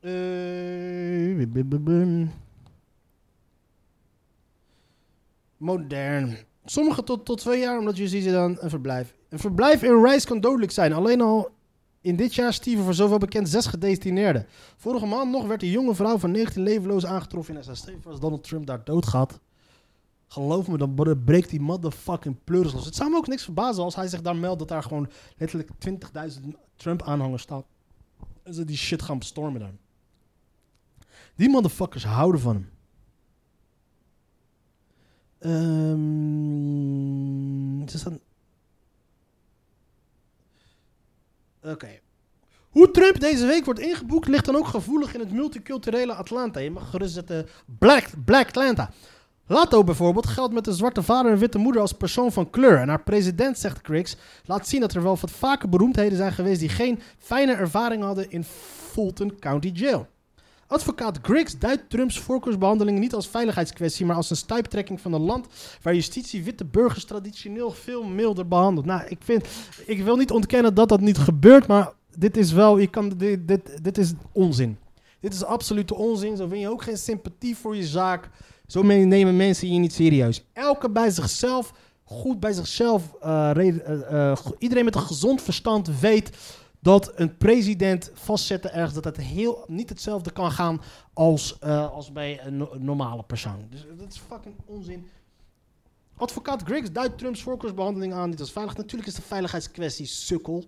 [0.00, 1.46] Eh.
[5.56, 6.36] Modern.
[6.64, 9.14] Sommige tot, tot twee jaar, omdat justitie dan een verblijf.
[9.28, 10.92] Een verblijf in Rice kan dodelijk zijn.
[10.92, 11.48] Alleen al
[12.00, 14.46] in dit jaar stierven voor zoveel bekend zes gedetineerden.
[14.76, 17.90] Vorige maand nog werd een jonge vrouw van 19 levenloos aangetroffen in SST.
[18.06, 19.40] Als Donald Trump daar doodgaat.
[20.32, 22.84] Geloof me, dan bre- breekt die motherfucking pleuris los.
[22.84, 25.70] Het zou me ook niks verbazen als hij zich daar meldt dat daar gewoon letterlijk
[25.88, 27.64] 20.000 Trump-aanhangers staan.
[28.42, 29.78] En ze die shit gaan bestormen dan.
[31.34, 32.70] Die motherfuckers houden van hem.
[37.88, 38.18] Staan...
[41.62, 41.98] Oké.
[42.70, 46.60] Hoe Trump deze week wordt ingeboekt ligt dan ook gevoelig in het multiculturele Atlanta.
[46.60, 47.46] Je mag gerust zetten
[47.78, 48.90] Black, Black Atlanta.
[49.52, 52.78] Lato bijvoorbeeld geldt met een zwarte vader en witte moeder als persoon van kleur.
[52.78, 56.60] En haar president, zegt Griggs, laat zien dat er wel wat vaker beroemdheden zijn geweest
[56.60, 58.44] die geen fijne ervaring hadden in
[58.90, 60.06] Fulton County Jail.
[60.66, 65.46] Advocaat Griggs duidt Trumps voorkeursbehandeling niet als veiligheidskwestie, maar als een stuiptrekking van een land
[65.82, 68.86] waar justitie witte burgers traditioneel veel milder behandelt.
[68.86, 69.46] Nou, ik, vind,
[69.86, 73.48] ik wil niet ontkennen dat dat niet gebeurt, maar dit is wel, je kan, dit,
[73.48, 74.78] dit, dit is onzin.
[75.20, 76.36] Dit is absolute onzin.
[76.36, 78.28] Zo win je ook geen sympathie voor je zaak.
[78.72, 80.44] Zo me- nemen mensen je niet serieus.
[80.52, 81.72] Elke bij zichzelf,
[82.04, 86.30] goed bij zichzelf, eh, eh, eh, iedereen met een gezond verstand weet
[86.80, 90.80] dat een president vastzetten ergens dat het heel niet hetzelfde kan gaan
[91.12, 93.66] als, als bij een, no- een normale persoon.
[93.70, 95.06] Dus dat is fucking onzin.
[96.16, 98.76] Advocaat Griggs duidt Trumps voorkeursbehandeling aan niet als veilig.
[98.76, 100.64] Natuurlijk is een veiligheidskwestie, sukkel.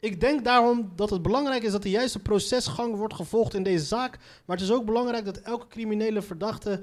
[0.00, 3.84] Ik denk daarom dat het belangrijk is dat de juiste procesgang wordt gevolgd in deze
[3.84, 4.18] zaak.
[4.44, 6.80] Maar het is ook belangrijk dat elke criminele verdachte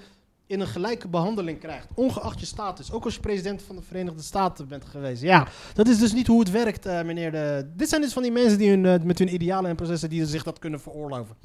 [0.48, 1.88] in een gelijke behandeling krijgt.
[1.94, 2.92] Ongeacht je status.
[2.92, 5.22] Ook als je president van de Verenigde Staten bent geweest.
[5.22, 7.72] Ja, dat is dus niet hoe het werkt, eh, meneer de...
[7.76, 10.26] Dit zijn dus van die mensen die hun, eh, met hun idealen en processen die
[10.26, 11.36] zich dat kunnen veroorloven.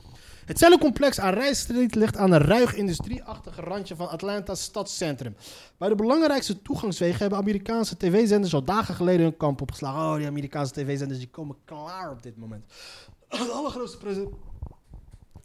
[0.51, 5.37] Het cellencomplex aan Rice Street ligt aan een ruig industrieachtige randje van Atlanta's stadscentrum.
[5.77, 10.01] Bij de belangrijkste toegangswegen hebben Amerikaanse tv-zenders al dagen geleden hun kamp opgeslagen.
[10.01, 12.65] Oh, die Amerikaanse tv-zenders die komen klaar op dit moment.
[13.29, 14.29] Het allergrootste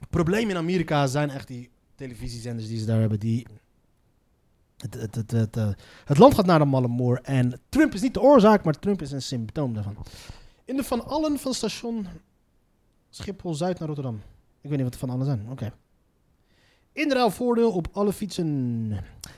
[0.10, 3.20] probleem in Amerika zijn echt die televisiezenders die ze daar hebben.
[3.20, 3.48] Die
[4.78, 5.70] het, het, het, het, eh,
[6.06, 7.20] land gaat naar de malle moer.
[7.22, 9.98] En Trump is niet de oorzaak, maar Trump is een symptoom daarvan.
[10.66, 12.08] In de Van Allen van station
[13.10, 14.22] Schiphol-Zuid naar Rotterdam.
[14.66, 15.48] Ik weet niet wat de Van Allen zijn.
[15.52, 15.74] Oké.
[16.92, 18.92] Inruil voordeel op alle fietsen.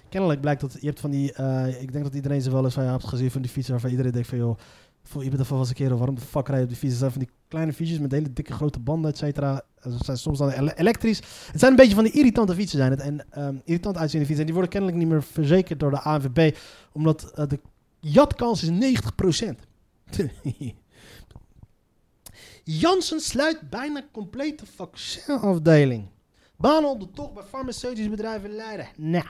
[0.10, 1.34] Kennelijk blijkt dat je hebt van die...
[1.34, 3.72] eh, ik denk dat iedereen ze wel eens van je hebt gezien van die fietsen
[3.72, 4.58] waarvan iedereen denkt van joh...
[5.04, 7.04] Voor, je bent een keer waarom de fuck rij je op die fietsen?
[7.04, 9.62] Het zijn van die kleine fietsjes met hele dikke grote banden, et cetera.
[9.82, 11.18] Ze zijn soms dan ele- elektrisch.
[11.52, 13.00] Het zijn een beetje van die irritante fietsen zijn het.
[13.00, 14.46] En ehm, irritant uitziende fietsen.
[14.48, 16.56] En die worden kennelijk niet meer verzekerd door de ANVB.
[16.92, 17.60] Omdat eh, de
[18.00, 19.00] jatkans is
[19.50, 19.50] 90%.
[22.70, 26.10] Janssen sluit bijna complete vaccinafdeling.
[26.58, 28.88] Banen op de tocht bij farmaceutische bedrijven in Leiden.
[28.96, 29.26] Nou,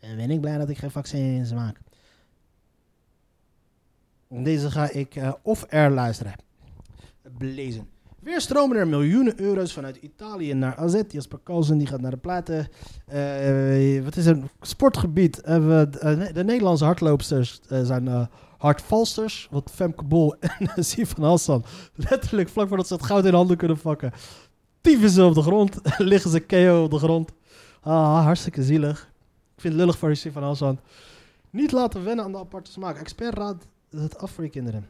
[0.00, 1.78] dan ben ik blij dat ik geen vaccins maak.
[4.28, 6.32] Deze ga ik eh, off-air luisteren.
[7.38, 7.88] Blezen.
[8.20, 11.02] Weer stromen er miljoenen euro's vanuit Italië naar AZ.
[11.08, 12.68] Jasper Carlsen die gaat naar de platen.
[13.06, 14.38] Eh, wat is er?
[14.60, 15.40] Sportgebied.
[15.40, 15.58] eh,
[16.32, 18.28] de Nederlandse hardloopsters zijn
[18.64, 19.48] eh, hardvalsters.
[19.50, 20.36] Wat Femke Bol
[20.74, 21.64] en Sif van Hassan.
[21.94, 24.12] Letterlijk vlak voordat ze het goud in handen kunnen pakken.
[24.80, 25.80] Tieven ze op de grond.
[25.98, 27.32] liggen ze KO op de grond.
[27.80, 29.12] Ah, hartstikke zielig.
[29.54, 30.78] Ik vind het lullig voor Sif van Hassan.
[31.50, 32.96] Niet laten wennen aan de aparte smaak.
[32.96, 34.86] Expert raadt het af voor je kinderen.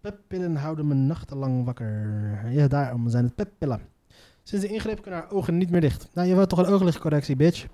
[0.00, 2.50] Peppillen houden me nachtenlang wakker.
[2.50, 3.80] Ja, daarom zijn het peppillen.
[4.42, 6.08] Sinds de ingreep kunnen haar ogen niet meer dicht.
[6.12, 7.66] Nou, je wilt toch een ooglichtcorrectie, bitch?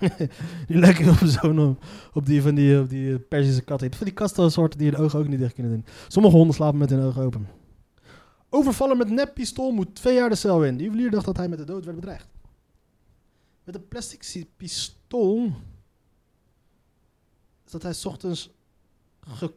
[0.68, 1.78] die lijken op zo'n
[2.12, 3.94] op, die van die, op die Persische katten.
[3.94, 5.84] Van die kastensoorten die hun ogen ook niet dicht kunnen doen.
[6.08, 7.48] Sommige honden slapen met hun ogen open.
[8.48, 10.76] Overvallen met neppistool moet twee jaar de cel in.
[10.76, 12.28] De juwelier dacht dat hij met de dood werd bedreigd.
[13.64, 15.52] Met een plastic pistool...
[17.64, 18.50] is dat hij ochtends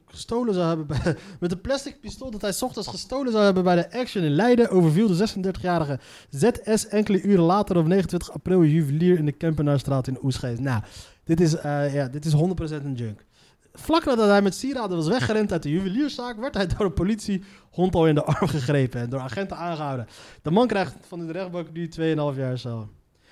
[0.08, 3.76] gestolen zou hebben bij, met een plastic pistool dat hij ochtends gestolen zou hebben bij
[3.76, 6.00] de Action in Leiden overviel de 36-jarige
[6.30, 10.60] ZS enkele uren later op 29 april juwelier in de Kempenaarstraat in Oesgeest.
[10.60, 10.84] Nou,
[11.24, 13.26] dit is, eh, ja, dit is 100% een junk.
[13.74, 17.44] Vlak nadat hij met sieraden was weggerend uit de juwelierszaak, werd hij door de politie
[17.72, 20.08] hond al in de arm gegrepen en door agenten aangehouden.
[20.42, 22.90] De man krijgt van de rechtbank nu 2,5 jaar cel.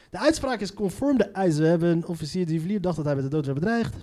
[0.10, 1.62] De uitspraak is conform de eisen.
[1.62, 3.96] We hebben een officier, de juwelier dacht dat hij met de dood werd bedreigd.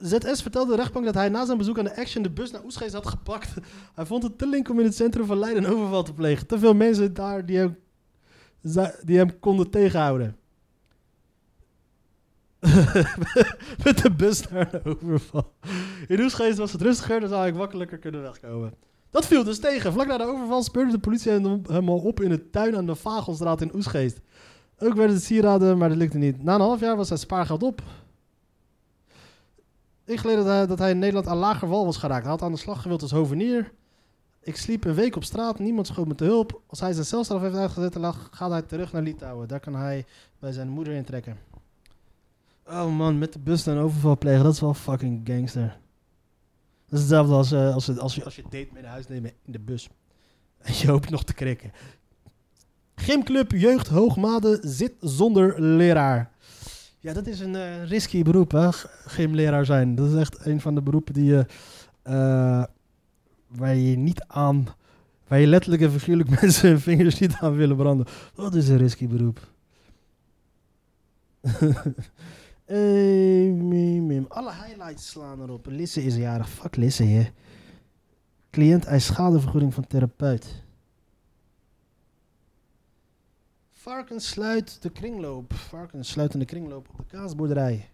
[0.00, 2.64] ZS vertelde de rechtbank dat hij na zijn bezoek aan de Action de bus naar
[2.64, 3.54] Oesgeest had gepakt.
[3.94, 6.46] Hij vond het te link om in het centrum van Leiden een overval te plegen.
[6.46, 7.78] Te veel mensen daar die hem,
[9.04, 10.36] die hem konden tegenhouden.
[13.84, 15.52] met de bus naar de overval.
[16.08, 18.74] In Oesgeest was het rustiger, dan zou ik makkelijker kunnen wegkomen.
[19.10, 19.92] Dat viel dus tegen.
[19.92, 22.94] Vlak na de overval speurde de politie hem al op in de tuin aan de
[22.94, 24.20] Vagelstraat in Oesgeest.
[24.78, 26.42] Ook werden het sieraden, maar dat lukte niet.
[26.42, 27.82] Na een half jaar was zijn spaargeld op.
[30.10, 32.22] Ik geleden dat hij, dat hij in Nederland aan lager wal was geraakt.
[32.22, 33.72] Hij had aan de slag gewild als hovenier.
[34.42, 36.60] Ik sliep een week op straat, niemand schoot me te hulp.
[36.66, 39.48] Als hij zijn celstraf heeft uitgezet, dan gaat hij terug naar Litouwen.
[39.48, 40.04] Daar kan hij
[40.38, 41.38] bij zijn moeder intrekken.
[42.66, 45.78] Oh man, met de bus een overval plegen, dat is wel fucking gangster.
[46.88, 49.32] Dat is hetzelfde als, eh, als, als, je, als je date mee naar huis neemt
[49.44, 49.88] in de bus.
[50.58, 51.72] En je hoopt nog te krikken.
[52.94, 56.29] Gymclub Jeugd Hoogmade zit zonder leraar.
[57.02, 58.68] Ja, dat is een eh, risky beroep, hè?
[59.06, 59.94] Gymleraar zijn.
[59.94, 61.46] Dat is echt een van de beroepen die je...
[62.02, 62.64] eh,
[63.48, 64.66] waar je niet aan...
[65.28, 68.06] Waar je letterlijk en figuurlijk mensen hun vingers niet aan willen branden.
[68.34, 69.48] Wat is een risky beroep?
[74.28, 75.66] Alle highlights slaan erop.
[75.66, 76.48] Lisse is jarig.
[76.48, 77.28] Fuck Lisse, hè.
[78.50, 80.62] Cliënt eist schadevergoeding van therapeut.
[83.82, 85.52] Varkens sluit de kringloop.
[85.52, 87.90] Varkens sluiten de kringloop op de kaasboerderij.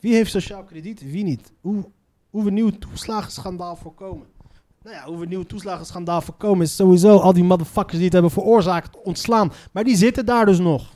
[0.00, 1.52] Wie heeft sociaal krediet, wie niet?
[1.60, 1.84] Hoe,
[2.30, 4.26] hoe we nieuw toeslagenschandaal voorkomen?
[4.82, 8.30] Nou ja, hoe we nieuw toeslagenschandaal voorkomen is sowieso al die motherfuckers die het hebben
[8.30, 9.52] veroorzaakt ontslaan.
[9.72, 10.92] Maar die zitten daar dus nog.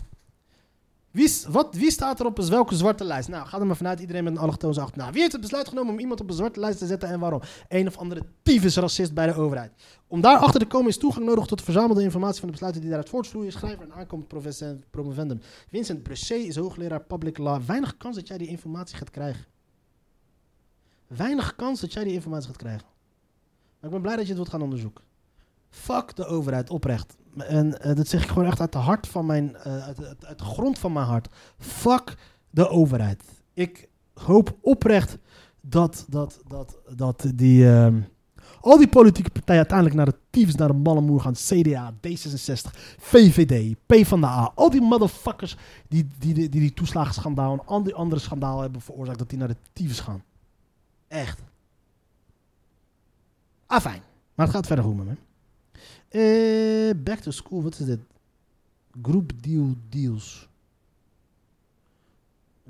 [1.10, 3.28] Wie, wat, wie staat er op welke zwarte lijst?
[3.28, 5.12] Nou, ga er maar vanuit iedereen met een allochtoonse achternaam.
[5.12, 7.40] Wie heeft het besluit genomen om iemand op een zwarte lijst te zetten en waarom?
[7.68, 9.72] Een of andere tyfus racist bij de overheid.
[10.06, 13.10] Om daarachter te komen is toegang nodig tot verzamelde informatie van de besluiten die daaruit
[13.10, 13.52] voortvloeien.
[13.52, 15.40] Schrijver en aankomend professor- promovendum.
[15.68, 17.62] Vincent Bressé is hoogleraar public law.
[17.62, 19.44] Weinig kans dat jij die informatie gaat krijgen.
[21.06, 22.86] Weinig kans dat jij die informatie gaat krijgen.
[23.80, 25.04] Maar ik ben blij dat je het wilt gaan onderzoeken.
[25.70, 27.16] Fuck de overheid, oprecht.
[27.40, 30.40] En eh, dat zeg ik gewoon echt uit de hart van mijn, eh, uit, uit-
[30.40, 31.28] grond van mijn hart.
[31.58, 32.16] Fuck
[32.50, 33.22] de overheid.
[33.54, 35.18] Ik hoop oprecht
[35.60, 38.00] dat, dat, dat, dat die, ehm,
[38.60, 41.32] al die politieke partijen uiteindelijk naar de tyfus, naar de mallenmoer gaan.
[41.32, 44.52] CDA, D66, VVD, PvdA.
[44.54, 45.56] Al die motherfuckers
[45.88, 49.38] die die, die, die, die toeslagenschandaal en al die andere schandalen hebben veroorzaakt, dat die
[49.38, 50.22] naar de tyfus gaan.
[51.08, 51.40] Echt.
[53.66, 54.02] Ah, fijn.
[54.34, 55.16] Maar het gaat verder goed met me.
[56.08, 58.00] Eh, back to school, wat is dit?
[59.02, 60.48] Group deal deals.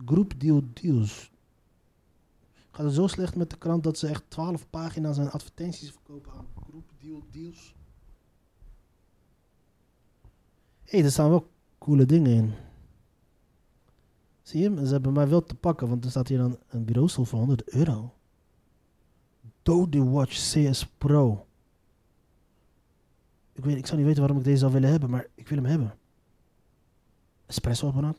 [0.04, 1.30] Group deal deals.
[2.70, 6.32] Gaat het zo slecht met de krant dat ze echt 12 pagina's aan advertenties verkopen
[6.32, 7.74] aan group deal deals?
[10.82, 12.52] Hé, hey, er staan wel coole dingen in.
[14.42, 14.86] Zie je?
[14.86, 17.68] Ze hebben mij wel te pakken, want er staat hier dan een bureaustoel voor 100
[17.68, 18.14] euro.
[19.62, 21.47] Dode Watch CS Pro.
[23.58, 25.58] Ik, weet, ik zou niet weten waarom ik deze zou willen hebben, maar ik wil
[25.58, 25.98] hem hebben.
[27.46, 28.18] Espresso-apparaat?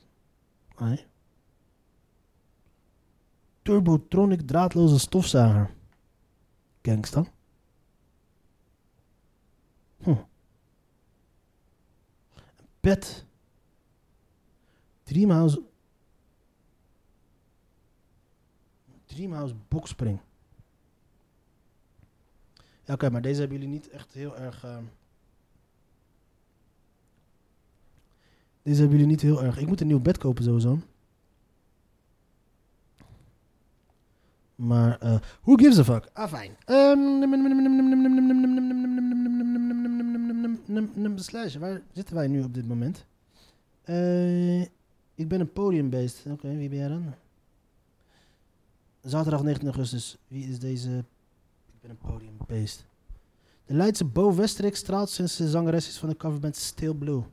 [0.77, 1.05] Nee.
[3.61, 5.73] Turbotronic draadloze stofzuiger.
[6.81, 7.25] Gangsta.
[9.97, 10.15] Hm.
[12.79, 13.25] Bed.
[15.03, 15.61] Dreamhouse.
[19.05, 20.19] Dreamhouse boxspring.
[22.83, 24.63] Ja, oké, maar deze hebben jullie niet echt heel erg...
[24.63, 24.83] ehm,
[28.69, 29.57] Deze hebben jullie niet heel erg...
[29.57, 30.79] Ik moet een nieuw bed kopen sowieso.
[34.55, 36.09] Maar, eh who gives a fuck?
[36.13, 36.51] Ah, fijn.
[41.15, 43.05] Slash, waar zitten wij nu op dit moment?
[43.81, 44.61] Eh,
[45.15, 46.25] ik ben een podiumbeest.
[46.25, 47.13] Oké, wie ben jij dan?
[49.01, 50.17] Zaterdag 19 augustus.
[50.27, 50.97] Wie is deze?
[51.67, 52.85] Ik ben een podiumbeest.
[53.65, 57.23] De Leidse Bo Westrik straalt sinds ze zangeres is van de coverband Still Blue.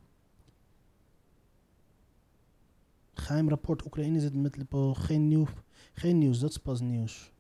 [3.19, 3.85] Geheim rapport.
[3.85, 4.95] Oekraïne zit met Lipo.
[4.95, 5.47] Geen, nieuw,
[5.93, 7.35] geen nieuws, dat is pas nieuws.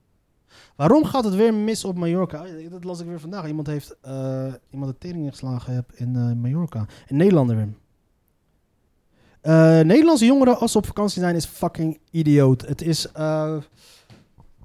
[0.76, 2.44] Waarom gaat het weer mis op Mallorca?
[2.44, 3.46] Ja, Dat las ik weer vandaag.
[3.46, 6.86] Iemand heeft eh, iemand de tering geslagen heb in eh, Mallorca.
[7.08, 7.68] Een Nederlander weer.
[9.40, 12.66] Eh, Nederlandse jongeren als ze op vakantie zijn is fucking idioot.
[12.66, 13.08] Het is...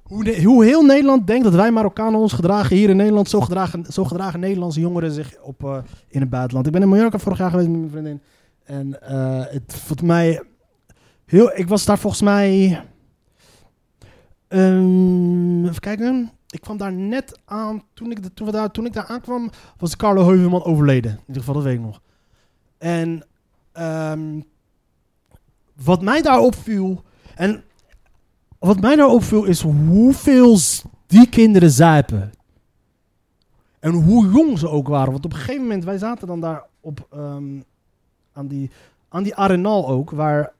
[0.04, 3.86] hoe, hoe heel Nederland denkt dat wij Marokkanen ons gedragen hier in Nederland, zo gedragen,
[3.89, 6.65] zo gedragen Nederlandse jongeren zich op, in het buitenland.
[6.65, 8.21] Ik ben in Mallorca vorig jaar geweest met mijn vriendin.
[8.63, 8.97] En
[9.50, 10.41] het voelt mij
[11.32, 11.58] heel.
[11.58, 12.84] Ik was daar volgens mij.
[14.48, 16.32] ehm, even kijken.
[16.50, 17.84] Ik kwam daar net aan.
[17.94, 21.12] Toen ik, de, toen, daar, toen ik daar aankwam, was Carlo Heuvelman overleden.
[21.12, 22.02] In ieder geval, dat weet ik nog.
[22.78, 23.26] En
[23.72, 24.41] ehm,
[25.84, 27.04] wat mij daar opviel.
[27.36, 27.63] En
[28.60, 30.58] wat mij daar opviel is hoeveel
[31.08, 32.32] die kinderen zuipen.
[33.80, 35.12] En hoe jong ze ook waren.
[35.12, 37.62] Want op een gegeven moment, wij zaten dan daar op, ehm,
[38.34, 38.72] aan, die,
[39.10, 40.54] aan die Arenal ook, waar,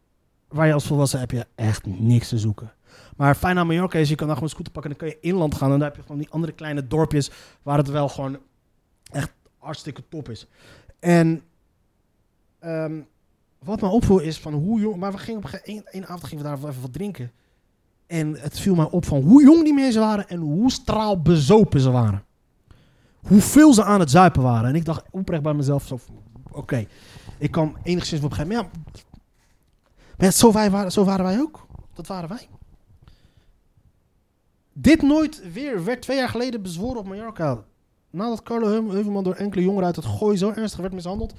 [0.52, 2.74] waar je als volwassen heb je echt niks te zoeken.
[3.18, 5.18] Maar fijn aan Mallorca is, je kan daar gewoon een scooter pakken en dan kan
[5.20, 5.72] je inland gaan.
[5.72, 8.38] En daar heb je gewoon die andere kleine dorpjes waar het wel gewoon
[9.12, 10.48] echt hartstikke top is.
[11.00, 11.42] En
[12.60, 13.00] ehm,
[13.60, 14.96] wat mij opviel is van hoe jong...
[14.96, 17.32] Maar we gingen op een gegeven één avond gingen we daar even wat drinken.
[18.08, 21.92] En het viel mij op van hoe jong die mensen waren en hoe straalbezopen ze
[21.92, 22.24] waren.
[23.20, 24.70] Hoeveel ze aan het zuipen waren.
[24.70, 26.00] En ik dacht oprecht bij mezelf zo
[26.52, 26.86] oké,
[27.38, 28.56] ik kan enigszins op begrijpen.
[28.56, 28.70] Maar ja,
[30.22, 31.68] maar zo, waren, wij ook.
[31.94, 32.48] Dat waren wij.
[34.74, 37.64] Dit nooit weer werd twee jaar geleden bezworen op Mallorca.
[38.10, 41.34] Nadat Carlo Heuvelman door enkele jongeren uit het gooi zo ernstig werd mishandeld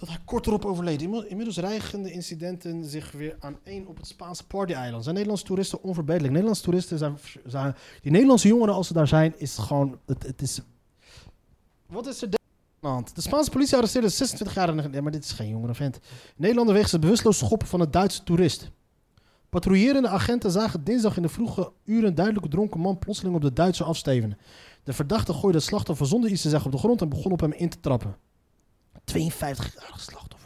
[0.00, 1.02] dat hij kort erop overleed.
[1.02, 5.02] Inmiddels- rijgen de incidenten zich weer aan één op het Spaanse Party-eiland.
[5.02, 6.32] Zijn Nederlandse toeristen onverbeterlijk?
[6.32, 7.74] Nederlandse toeristen zijn.
[8.02, 9.98] Die Nederlandse jongeren, als ze daar zijn, is gewoon...
[10.06, 10.60] Het, het is...
[11.86, 12.20] Wat is
[12.80, 14.88] de- Spaanse politie arresteerde een 26-jarige...
[14.88, 15.98] Nee, maar dit is geen jongere vent.
[16.36, 18.70] Nederlander wegens het bewusteloos schoppen van een Duitse toerist.
[19.48, 23.52] Patrouillerende agenten zagen dinsdag in de vroege uren een duidelijk dronken man plotseling op de
[23.52, 24.38] Duitser afstevenen.
[24.84, 27.40] De verdachte gooide het slachtoffer zonder iets te zeggen op de grond en begon op
[27.40, 28.16] hem in te trappen.
[29.12, 30.39] 52-jarige slachtoffer.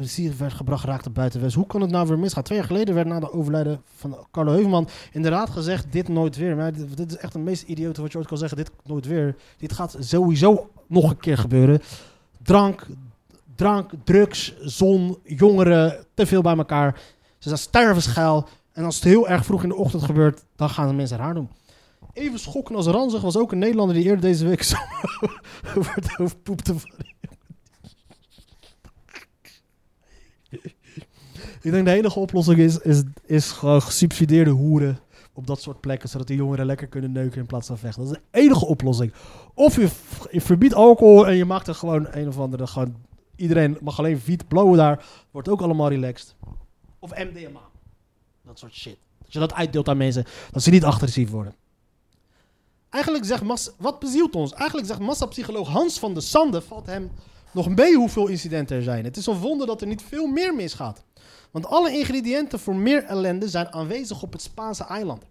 [0.00, 1.54] Zier werd gebracht, raakte buiten West.
[1.54, 2.42] Hoe kan het nou weer misgaan?
[2.42, 6.56] Twee jaar geleden werd na de overlijden van Carlo Heuvelman inderdaad gezegd: dit nooit weer.
[6.56, 9.36] Maar dit, is echt het meest idiote wat je ooit kan zeggen: dit nooit weer.
[9.58, 11.80] Dit gaat sowieso nog een keer gebeuren.
[12.42, 12.86] Drank,
[13.54, 17.00] drank, drugs, zon, jongeren, te veel bij elkaar.
[17.38, 18.48] Ze zijn stervensgeil.
[18.72, 21.34] En als het heel erg vroeg in de ochtend gebeurt, dan gaan de mensen raar
[21.34, 21.48] doen.
[22.12, 24.72] Even schokkend als ranzig was ook een Nederlander die eerder deze week
[25.78, 26.78] over het hoofd poepte.
[26.78, 26.90] van-
[31.64, 34.98] Ik denk de enige oplossing is, is, is gewoon gesubsidieerde hoeren
[35.32, 38.04] op dat soort plekken, zodat die jongeren lekker kunnen neuken in plaats van vechten.
[38.04, 39.12] Dat is de enige oplossing.
[39.54, 39.88] Of je,
[40.40, 42.94] verbiedt alcohol en je maakt er gewoon een of andere, gewoon,
[43.36, 46.34] iedereen mag alleen wiet blowen daar, wordt ook allemaal relaxed.
[46.98, 47.60] Of MDMA.
[48.42, 48.96] Dat soort shit.
[49.22, 51.54] Dat je dat uitdeelt aan mensen, dat ze niet agressief worden.
[52.90, 54.52] Eigenlijk zegt massa, wat bezielt ons?
[54.52, 57.10] Eigenlijk zegt massapsycholoog Hans van der Sande, valt hem
[57.52, 59.04] nog mee hoeveel incidenten er zijn.
[59.04, 61.04] Het is een wonder dat er niet veel meer misgaat.
[61.54, 65.24] Want alle ingrediënten voor meer ellende zijn aanwezig op het Spaanse eiland.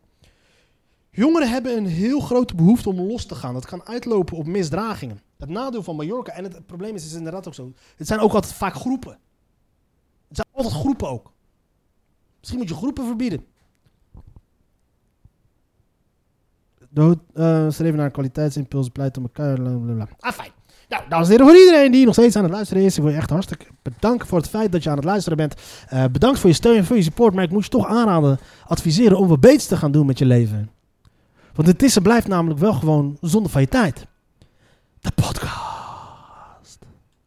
[1.09, 3.53] Jongeren hebben een heel grote behoefte om los te gaan.
[3.53, 5.21] Dat kan uitlopen op misdragingen.
[5.38, 7.73] Het nadeel van Mallorca, en het probleem is, is inderdaad ook zo.
[7.95, 9.19] Het zijn ook altijd vaak groepen.
[10.27, 11.31] Het zijn altijd groepen ook.
[12.39, 13.45] Misschien moet je groepen verbieden.
[16.89, 19.55] Dood, eh streven naar kwaliteitsimpuls, pleit om elkaar.
[19.55, 20.07] Blablabla.
[20.19, 20.51] Ah, fijn.
[20.93, 23.12] Nou, dames en heren, voor iedereen die nog steeds aan het luisteren is, ik wil
[23.12, 25.56] je echt hartstikke bedanken voor het feit dat je aan het luisteren bent.
[25.88, 28.39] Eh, bedankt voor je steun en voor je support, maar ik moet je toch aanraden,
[28.67, 30.69] adviseren om wat beters te gaan doen met je leven.
[31.56, 34.06] Want het is en blijft namelijk wel gewoon zonde van je tijd.
[34.99, 35.72] De podcast.